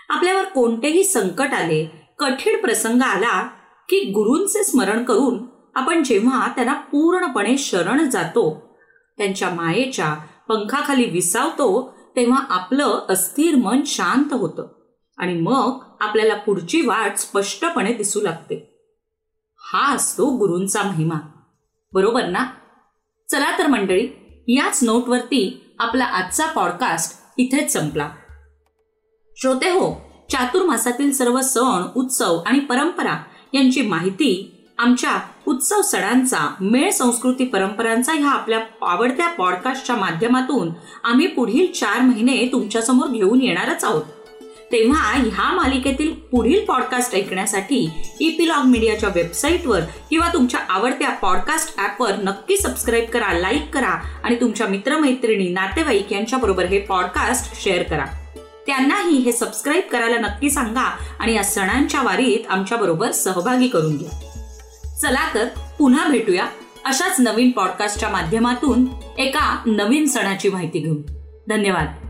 आपल्यावर 0.09 0.43
कोणतेही 0.43 1.03
संकट 1.03 1.53
आले 1.53 2.06
कठीण 2.17 2.61
प्रसंग 2.61 3.01
आला 3.01 3.43
की 3.89 4.11
गुरूंचे 4.11 4.63
स्मरण 4.63 5.03
करून 5.03 5.45
आपण 5.75 6.03
जेव्हा 6.03 6.51
त्यांना 6.55 6.73
पूर्णपणे 6.73 7.57
शरण 7.57 8.09
जातो 8.09 8.75
त्यांच्या 9.17 9.49
मायेच्या 9.49 10.15
पंखाखाली 10.47 11.05
विसावतो 11.05 11.97
तेव्हा 12.15 12.43
आपलं 12.49 13.05
अस्थिर 13.09 13.55
मन 13.55 13.81
शांत 13.85 14.33
होतं 14.33 14.67
आणि 15.17 15.33
मग 15.33 15.79
आपल्याला 15.99 16.35
पुढची 16.35 16.81
वाट 16.81 17.17
स्पष्टपणे 17.17 17.93
दिसू 17.93 18.21
लागते. 18.21 18.83
हा 19.59 19.95
असतो 19.95 20.25
गुरूंचा 20.25 20.83
महिमा. 20.83 21.15
बरोबर 21.93 22.25
ना? 22.25 22.45
चला 23.31 23.57
तर 23.57 23.67
मंडळी 23.67 24.07
याच 24.47 24.83
नोटवरती 24.83 25.75
आपला 25.79 26.05
आजचा 26.05 26.45
पॉडकास्ट 26.45 27.21
इथेच 27.37 27.73
संपला. 27.73 28.09
श्रोते 29.37 29.69
हो 29.69 30.06
चातुर्मासातील 30.29 31.11
सर्व 31.11 31.41
सण 31.41 31.83
उत्सव 31.95 32.39
आणि 32.45 32.59
परंपरा 32.59 33.17
यांची 33.53 33.81
माहिती 33.81 34.53
आमच्या 34.77 35.11
उत्सव 35.47 35.81
सणांचा 35.81 36.55
मेळ 36.61 36.89
संस्कृती 36.91 37.45
परंपरांचा 37.45 38.13
ह्या 38.13 38.29
आपल्या 38.29 38.59
आवडत्या 38.81 39.27
पॉडकास्टच्या 39.27 39.95
माध्यमातून 39.95 40.69
आम्ही 41.03 41.27
पुढील 41.27 41.71
चार 41.71 42.01
महिने 42.01 42.49
तुमच्यासमोर 42.51 43.07
घेऊन 43.07 43.41
येणारच 43.41 43.83
आहोत. 43.83 44.03
तेव्हा 44.71 45.01
ह्या 45.13 45.51
मालिकेतील 45.51 46.13
पुढील 46.13 46.65
पॉडकास्ट 46.65 47.15
ऐकण्यासाठी 47.15 47.89
इपिलॉग 48.19 48.65
मीडियाच्या 48.65 49.09
वेबसाईटवर 49.15 49.81
किंवा 50.09 50.27
तुमच्या 50.33 50.59
आवडत्या 50.69 51.09
पॉडकास्ट 51.09 51.79
ॲपवर 51.79 52.15
नक्की 52.23 52.57
सबस्क्राईब 52.57 53.05
करा 53.05 53.33
लाईक 53.33 53.73
करा 53.73 53.97
आणि 54.23 54.35
तुमच्या 54.35 54.67
मित्रमैत्रिणी 54.67 55.49
नातेवाईक 55.49 56.13
यांच्याबरोबर 56.13 56.65
हे 56.65 56.79
पॉडकास्ट 56.79 57.63
शेअर 57.63 57.83
करा. 57.83 58.05
त्यांनाही 58.67 59.17
हे 59.17 59.31
सबस्क्राईब 59.31 59.83
करायला 59.91 60.17
नक्की 60.17 60.49
सांगा 60.49 60.97
आणि 61.19 61.33
या 61.35 61.43
सणांच्या 61.43 62.01
वारीत 62.01 62.47
आमच्याबरोबर 62.49 63.11
सहभागी 63.11 63.67
करून 63.67 63.97
घ्या. 63.97 64.09
चला 65.01 65.33
तर 65.33 65.47
पुन्हा 65.79 66.07
भेटूया 66.07 66.45
अशाच 66.85 67.19
नवीन 67.19 67.51
पॉडकास्टच्या 67.51 68.09
माध्यमातून 68.09 68.87
एका 69.17 69.63
नवीन 69.65 70.05
सणाची 70.05 70.49
माहिती 70.49 70.79
घेऊन. 70.79 71.01
धन्यवाद. 71.47 72.06